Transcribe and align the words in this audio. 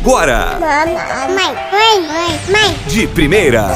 agora. 0.00 0.58
Mãe, 0.60 0.94
mãe, 1.34 2.00
mãe, 2.06 2.40
mãe. 2.50 2.76
De 2.86 3.06
primeira. 3.08 3.68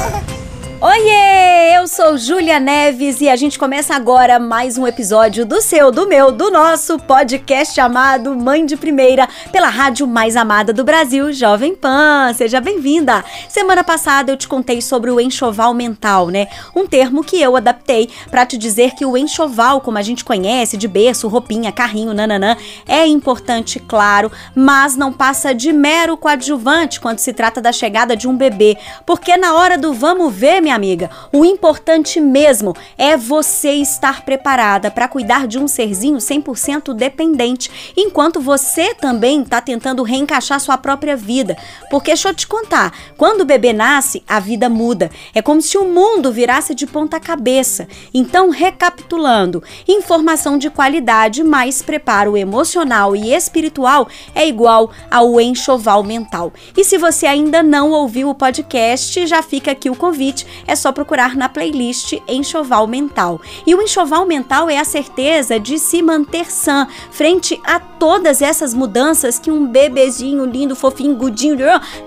Oiê, 0.85 1.77
eu 1.77 1.87
sou 1.87 2.19
Júlia 2.19 2.59
Neves 2.59 3.21
e 3.21 3.29
a 3.29 3.37
gente 3.37 3.57
começa 3.57 3.95
agora 3.95 4.41
mais 4.41 4.77
um 4.77 4.85
episódio 4.85 5.47
do 5.47 5.63
seu, 5.63 5.93
do 5.93 6.09
meu, 6.09 6.33
do 6.33 6.51
nosso 6.51 6.99
podcast 6.99 7.73
chamado 7.73 8.35
Mãe 8.35 8.67
de 8.67 8.77
Primeira, 8.77 9.29
pela 9.53 9.69
rádio 9.69 10.09
mais 10.09 10.35
amada 10.35 10.73
do 10.73 10.83
Brasil, 10.83 11.33
Jovem 11.33 11.77
Pan. 11.77 12.33
Seja 12.35 12.61
bem-vinda. 12.61 13.25
Semana 13.49 13.85
passada 13.85 14.33
eu 14.33 14.37
te 14.37 14.49
contei 14.49 14.83
sobre 14.83 15.09
o 15.09 15.21
enxoval 15.21 15.73
mental, 15.73 16.27
né? 16.27 16.49
Um 16.75 16.85
termo 16.85 17.23
que 17.23 17.41
eu 17.41 17.55
adaptei 17.55 18.11
para 18.29 18.45
te 18.45 18.59
dizer 18.59 18.97
que 18.97 19.07
o 19.07 19.17
enxoval, 19.17 19.81
como 19.81 19.99
a 19.99 20.03
gente 20.03 20.25
conhece, 20.25 20.77
de 20.77 20.89
berço, 20.89 21.29
roupinha, 21.29 21.71
carrinho, 21.71 22.13
nananã, 22.13 22.57
é 22.89 23.07
importante, 23.07 23.79
claro, 23.79 24.33
mas 24.53 24.97
não 24.97 25.13
passa 25.13 25.55
de 25.55 25.73
mero 25.73 26.17
coadjuvante 26.17 27.01
quando 27.01 27.21
se 27.21 27.33
trata 27.33 27.61
da 27.61 27.71
chegada 27.71 28.17
de 28.17 28.27
um 28.27 28.37
bebê, 28.37 28.77
porque 29.07 29.37
na 29.37 29.55
hora 29.55 29.79
do 29.79 29.95
vamos 29.95 30.35
ver, 30.35 30.61
minha 30.61 30.72
minha 30.73 30.77
amiga, 30.77 31.11
o 31.33 31.45
importante 31.45 32.21
mesmo 32.21 32.75
é 32.97 33.17
você 33.17 33.73
estar 33.73 34.25
preparada 34.25 34.91
para 34.91 35.09
cuidar 35.09 35.47
de 35.47 35.59
um 35.59 35.69
serzinho 35.69 36.19
100% 36.19 36.95
dependente, 36.95 37.93
enquanto 37.97 38.41
você 38.41 38.95
também 38.95 39.43
está 39.43 39.61
tentando 39.61 40.03
reencaixar 40.03 40.61
sua 40.61 40.79
própria 40.79 41.17
vida. 41.17 41.57
Porque 41.91 42.13
deixa 42.13 42.29
eu 42.29 42.35
te 42.35 42.47
contar, 42.47 42.93
quando 43.17 43.43
o 43.43 43.45
bebê 43.45 43.73
nasce, 43.73 44.23
a 44.29 44.39
vida 44.39 44.69
muda. 44.69 45.11
É 45.35 45.43
como 45.43 45.61
se 45.61 45.77
o 45.77 45.85
mundo 45.85 46.33
virasse 46.33 46.75
de 46.75 46.87
ponta 46.87 47.19
cabeça. 47.19 47.89
Então, 48.13 48.51
recapitulando, 48.51 49.63
informação 49.89 50.59
de 50.59 50.71
qualidade 50.71 51.43
mais 51.43 51.83
preparo 51.83 52.37
emocional 52.37 53.17
e 53.17 53.35
espiritual 53.35 54.09
é 54.35 54.47
igual 54.47 54.91
ao 55.11 55.41
enxoval 55.41 56.03
mental. 56.03 56.53
E 56.77 56.85
se 56.85 56.99
você 56.99 57.27
ainda 57.27 57.63
não 57.63 57.91
ouviu 57.91 58.31
o 58.31 58.35
podcast, 58.35 59.27
já 59.27 59.43
fica 59.43 59.73
aqui 59.73 59.91
o 59.91 59.97
convite 59.97 60.47
é 60.67 60.75
só 60.75 60.91
procurar 60.91 61.37
na 61.37 61.49
playlist 61.49 62.15
Enxoval 62.27 62.87
Mental. 62.87 63.41
E 63.67 63.75
o 63.75 63.83
enxoval 63.83 64.27
mental 64.27 64.69
é 64.69 64.79
a 64.79 64.85
certeza 64.85 65.61
de 65.61 65.79
se 65.79 66.03
manter 66.03 66.51
sã 66.51 66.89
frente 67.11 67.61
a 67.65 67.79
todas 67.79 68.43
essas 68.43 68.75
mudanças 68.75 69.39
que 69.39 69.51
um 69.51 69.67
bebezinho 69.67 70.45
lindo, 70.45 70.75
fofinho, 70.75 71.15
gudinho 71.15 71.53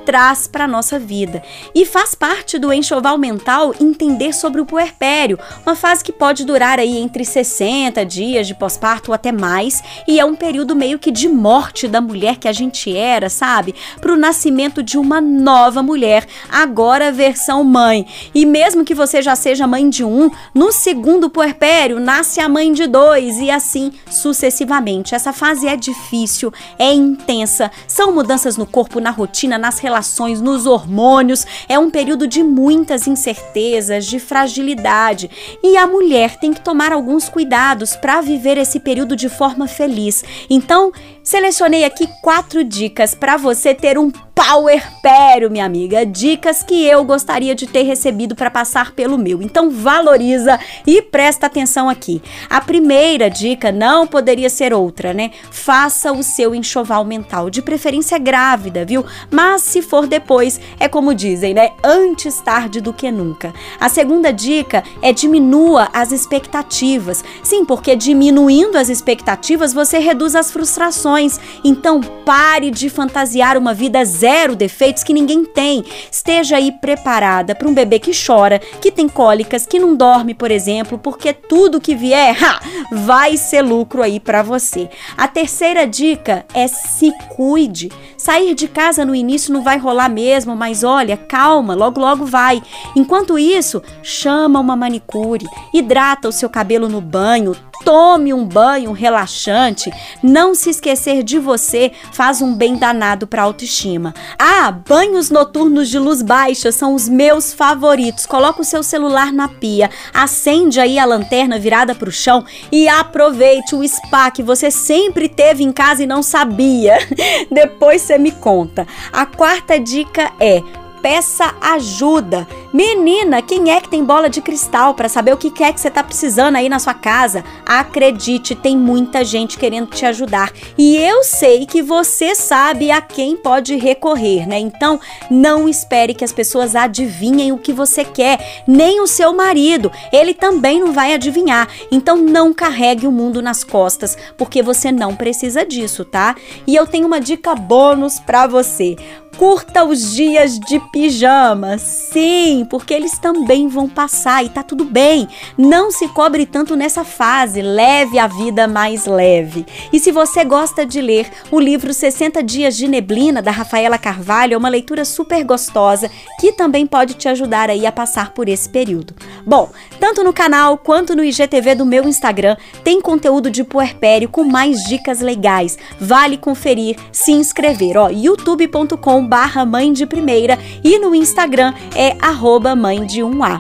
traz 0.06 0.48
para 0.48 0.68
nossa 0.68 0.98
vida. 0.98 1.44
E 1.74 1.86
faz 1.86 2.16
parte 2.16 2.58
do 2.58 2.74
enxoval 2.74 3.18
mental 3.18 3.74
entender 3.80 4.34
sobre 4.34 4.60
o 4.60 4.66
puerpério, 4.66 5.38
uma 5.66 5.76
fase 5.76 6.04
que 6.04 6.12
pode 6.12 6.46
durar 6.46 6.80
aí 6.80 6.98
entre 6.98 7.24
60 7.24 8.04
dias 8.06 8.48
de 8.48 8.56
pós-parto 8.56 9.12
ou 9.12 9.16
até 9.16 9.32
mais, 9.32 9.84
e 10.08 10.20
é 10.20 10.26
um 10.26 10.36
período 10.36 10.76
meio 10.76 10.98
que 10.98 11.12
de 11.12 11.30
morte 11.30 11.88
da 11.88 12.02
mulher 12.02 12.38
que 12.38 12.48
a 12.48 12.54
gente 12.54 12.96
era, 12.96 13.30
sabe? 13.30 13.76
Para 14.02 14.14
o 14.14 14.18
nascimento 14.18 14.82
de 14.82 14.98
uma 14.98 15.22
nova 15.22 15.84
mulher, 15.84 16.26
agora 16.52 17.12
versão 17.12 17.64
mãe. 17.64 18.08
E 18.34 18.45
mesmo 18.46 18.86
que 18.86 18.94
você 18.94 19.22
já 19.22 19.36
seja 19.36 19.68
mãe 19.68 19.90
de 19.90 20.04
um, 20.04 20.30
no 20.54 20.72
segundo 20.72 21.30
puerpério 21.30 22.00
nasce 22.00 22.40
a 22.40 22.48
mãe 22.48 22.72
de 22.72 22.88
dois 22.88 23.38
e 23.38 23.50
assim 23.50 23.92
sucessivamente. 24.10 25.16
Essa 25.16 25.34
fase 25.34 25.68
é 25.68 25.76
difícil, 25.76 26.54
é 26.78 26.94
intensa, 26.94 27.72
são 27.88 28.12
mudanças 28.12 28.58
no 28.58 28.66
corpo, 28.66 29.00
na 29.00 29.10
rotina, 29.10 29.58
nas 29.58 29.80
relações, 29.80 30.42
nos 30.42 30.66
hormônios. 30.66 31.46
É 31.68 31.78
um 31.80 31.90
período 31.90 32.28
de 32.28 32.44
muitas 32.44 33.08
incertezas, 33.08 34.06
de 34.06 34.20
fragilidade. 34.20 35.30
E 35.64 35.78
a 35.78 35.88
mulher 35.88 36.38
tem 36.40 36.54
que 36.54 36.62
tomar 36.62 36.92
alguns 36.92 37.30
cuidados 37.30 37.96
para 37.96 38.22
viver 38.22 38.58
esse 38.58 38.80
período 38.80 39.16
de 39.16 39.30
forma 39.30 39.68
feliz. 39.68 40.24
Então, 40.50 40.92
selecionei 41.24 41.84
aqui 41.84 42.08
quatro 42.22 42.64
dicas 42.64 43.16
para 43.16 43.38
você 43.38 43.74
ter 43.74 43.98
um 43.98 44.12
Power 44.36 44.84
Pério, 45.02 45.50
minha 45.50 45.66
amiga. 45.66 46.06
Dicas 46.06 46.62
que 46.62 46.86
eu 46.86 47.06
gostaria 47.06 47.56
de 47.56 47.66
ter 47.66 47.84
recebido 47.84 48.36
para 48.36 48.52
passar 48.52 48.92
pelo 48.92 49.18
meu. 49.18 49.42
Então 49.42 49.72
valoriza 49.72 50.60
e 50.86 51.02
presta 51.02 51.48
atenção 51.48 51.88
aqui. 51.88 52.22
A 52.50 52.60
primeira 52.60 53.30
dica 53.30 53.72
não 53.72 54.06
poderia 54.06 54.50
ser 54.50 54.74
outra, 54.74 55.14
né? 55.14 55.32
Faça 55.50 56.12
o 56.12 56.22
seu 56.22 56.54
enxoval 56.54 57.06
mental, 57.06 57.50
de 57.50 57.62
preferência 57.62 58.18
grávida, 58.18 58.84
viu? 58.84 59.06
Mas 59.32 59.62
se 59.62 59.82
for 59.82 60.06
depois, 60.06 60.60
é 60.82 60.90
como 60.90 61.16
dizem, 61.16 61.54
né? 61.54 61.72
Antes 61.82 62.42
tarde 62.42 62.82
do 62.82 62.92
que 62.92 63.10
nunca. 63.10 63.54
A 63.80 63.88
segunda 63.88 64.34
dica 64.34 64.84
é 65.02 65.14
diminua 65.14 65.88
as 65.94 66.12
expectativas. 66.12 67.24
Sim, 67.42 67.64
porque 67.64 67.96
diminuindo 67.96 68.78
as 68.78 68.90
expectativas 68.90 69.72
você 69.72 69.98
reduz 69.98 70.36
as 70.36 70.52
frustrações. 70.52 71.40
Então 71.64 72.02
pare 72.02 72.70
de 72.70 72.90
fantasiar 72.90 73.58
uma 73.58 73.74
vida 73.74 74.04
zero 74.04 74.25
zero 74.26 74.56
defeitos 74.56 75.04
que 75.04 75.14
ninguém 75.14 75.46
tem. 75.46 75.86
Esteja 76.12 76.58
aí 76.58 76.72
preparada 76.72 77.54
para 77.54 77.68
um 77.68 77.74
bebê 77.76 78.00
que 78.00 78.12
chora, 78.12 78.58
que 78.82 78.92
tem 78.92 79.08
cólicas, 79.08 79.68
que 79.68 79.78
não 79.78 79.96
dorme, 79.96 80.34
por 80.34 80.50
exemplo, 80.50 80.98
porque 80.98 81.32
tudo 81.32 81.80
que 81.80 81.94
vier 81.94 82.36
ha, 82.44 82.60
vai 82.92 83.38
ser 83.38 83.62
lucro 83.62 84.02
aí 84.02 84.20
para 84.20 84.42
você. 84.42 84.90
A 85.16 85.28
terceira 85.28 85.86
dica 85.86 86.44
é 86.56 86.68
se 86.68 87.12
cuide. 87.30 87.92
Sair 88.18 88.56
de 88.56 88.68
casa 88.68 89.06
no 89.06 89.14
início 89.14 89.54
não 89.54 89.62
vai 89.62 89.78
rolar 89.78 90.10
mesmo, 90.10 90.56
mas 90.56 90.84
olha, 90.84 91.16
calma, 91.16 91.76
logo 91.76 92.02
logo 92.02 92.26
vai. 92.26 92.64
Enquanto 92.96 93.38
isso, 93.38 93.84
chama 94.02 94.60
uma 94.60 94.76
manicure, 94.76 95.46
hidrata 95.72 96.28
o 96.28 96.32
seu 96.32 96.50
cabelo 96.50 96.90
no 96.90 97.00
banho, 97.00 97.56
tome 97.84 98.34
um 98.34 98.46
banho 98.46 98.92
relaxante. 98.92 99.92
Não 100.22 100.56
se 100.56 100.70
esquecer 100.70 101.24
de 101.24 101.40
você 101.40 101.92
faz 102.12 102.42
um 102.42 102.54
bem 102.54 102.76
danado 102.76 103.28
para 103.28 103.44
autoestima. 103.44 104.14
Ah, 104.38 104.72
banhos 104.72 105.30
noturnos 105.30 105.90
de 105.90 106.00
luz 106.00 106.22
baixa 106.22 106.72
são 106.72 106.96
os 106.96 107.10
meus 107.10 107.54
favoritos. 107.54 108.26
Coloca 108.26 108.62
o 108.62 108.66
seu 108.66 108.84
celular 108.84 109.32
na 109.32 109.48
pia, 109.48 109.90
acende 110.14 110.80
aí 110.80 111.00
a 111.00 111.06
lanterna 111.06 111.60
virada 111.60 111.96
para 111.96 112.10
o 112.10 112.12
chão 112.12 112.44
e 112.72 112.88
aproveite 112.88 113.76
o 113.76 113.88
spa 113.88 114.32
que 114.32 114.44
você 114.44 114.70
sempre 114.72 115.28
teve 115.28 115.64
em 115.64 115.72
casa 115.72 116.04
e 116.04 116.08
não 116.08 116.22
sabia. 116.22 116.98
Depois 117.52 118.02
você 118.02 118.18
me 118.18 118.32
conta. 118.32 118.88
A 119.12 119.26
quarta 119.26 119.80
dica 119.80 120.32
é 120.40 120.62
peça 121.06 121.54
ajuda. 121.62 122.48
Menina, 122.76 123.42
quem 123.42 123.72
é 123.72 123.80
que 123.80 123.88
tem 123.88 124.04
bola 124.04 124.30
de 124.30 124.42
cristal 124.42 124.94
para 124.96 125.08
saber 125.08 125.34
o 125.34 125.38
que 125.38 125.64
é 125.64 125.72
que 125.72 125.80
você 125.80 125.90
tá 125.90 126.04
precisando 126.04 126.58
aí 126.58 126.68
na 126.68 126.78
sua 126.78 126.94
casa? 126.94 127.42
Acredite, 127.66 128.54
tem 128.54 128.78
muita 128.78 129.24
gente 129.24 129.58
querendo 129.58 129.88
te 129.88 130.06
ajudar. 130.06 130.52
E 130.78 130.98
eu 130.98 131.24
sei 131.24 131.66
que 131.66 131.82
você 131.82 132.36
sabe 132.36 132.92
a 132.92 133.00
quem 133.00 133.38
pode 133.38 133.78
recorrer, 133.78 134.46
né? 134.46 134.60
Então, 134.60 135.00
não 135.32 135.70
espere 135.70 136.14
que 136.14 136.26
as 136.26 136.34
pessoas 136.34 136.76
adivinhem 136.76 137.54
o 137.54 137.58
que 137.58 137.72
você 137.72 138.04
quer, 138.04 138.64
nem 138.68 139.00
o 139.00 139.08
seu 139.08 139.34
marido. 139.34 139.90
Ele 140.12 140.34
também 140.34 140.82
não 140.82 140.92
vai 140.92 141.14
adivinhar. 141.14 141.70
Então, 141.90 142.18
não 142.18 142.54
carregue 142.54 143.08
o 143.08 143.12
mundo 143.12 143.42
nas 143.42 143.64
costas, 143.64 144.18
porque 144.36 144.62
você 144.62 144.92
não 144.92 145.16
precisa 145.16 145.66
disso, 145.66 146.04
tá? 146.04 146.36
E 146.68 146.76
eu 146.76 146.86
tenho 146.86 147.08
uma 147.08 147.22
dica 147.22 147.56
bônus 147.56 148.20
para 148.20 148.46
você. 148.48 148.98
Curta 149.38 149.84
os 149.84 150.14
dias 150.14 150.58
de 150.58 150.80
pijama. 150.94 151.78
Sim, 151.78 152.65
porque 152.66 152.94
eles 152.94 153.18
também 153.18 153.68
vão 153.68 153.88
passar 153.88 154.44
e 154.44 154.50
tá 154.50 154.64
tudo 154.64 154.86
bem. 154.86 155.28
Não 155.58 155.92
se 155.92 156.08
cobre 156.08 156.46
tanto 156.46 156.76
nessa 156.76 157.04
fase. 157.04 157.62
Leve 157.62 158.20
a 158.20 158.28
vida 158.28 158.68
mais 158.68 159.06
leve. 159.06 159.66
E 159.92 160.00
se 160.00 160.12
você 160.12 160.44
gosta 160.44 160.86
de 160.86 161.02
ler 161.02 161.30
o 161.52 161.60
livro 161.60 161.94
60 161.94 162.44
Dias 162.44 162.76
de 162.76 162.88
Neblina 162.88 163.42
da 163.42 163.52
Rafaela 163.52 163.98
Carvalho, 163.98 164.54
é 164.54 164.58
uma 164.58 164.70
leitura 164.70 165.06
super 165.06 165.44
gostosa 165.44 166.10
que 166.40 166.52
também 166.52 166.86
pode 166.86 167.14
te 167.16 167.28
ajudar 167.28 167.70
aí 167.70 167.86
a 167.86 167.92
passar 167.92 168.32
por 168.32 168.50
esse 168.50 168.70
período. 168.70 169.14
Bom, 169.46 169.70
tanto 170.06 170.24
no 170.24 170.32
canal 170.32 170.78
quanto 170.78 171.16
no 171.16 171.24
IGTV 171.24 171.74
do 171.74 171.84
meu 171.84 172.08
Instagram 172.08 172.56
tem 172.84 173.02
conteúdo 173.02 173.50
de 173.50 173.64
puerpério 173.64 174.30
com 174.30 174.44
mais 174.44 174.84
dicas 174.84 175.20
legais. 175.20 175.80
Vale 176.00 176.38
conferir, 176.38 176.96
se 177.12 177.32
inscrever, 177.32 177.98
ó, 177.98 178.10
youtube.com 178.10 179.26
barra 179.26 179.66
mãe 179.66 179.92
de 179.92 180.06
primeira 180.06 180.60
e 180.84 181.00
no 181.00 181.16
Instagram 181.16 181.74
é 181.96 182.16
arroba 182.22 182.76
mãe 182.76 183.04
de 183.04 183.24
um 183.24 183.44
A. 183.44 183.60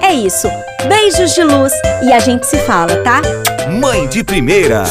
É 0.00 0.14
isso. 0.14 0.48
Beijos 0.88 1.34
de 1.34 1.44
luz 1.44 1.74
e 2.02 2.10
a 2.10 2.18
gente 2.20 2.46
se 2.46 2.56
fala, 2.60 2.96
tá? 3.02 3.20
Mãe 3.78 4.08
de 4.08 4.24
primeira. 4.24 4.84